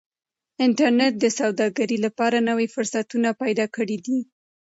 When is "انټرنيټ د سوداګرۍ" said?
0.65-1.97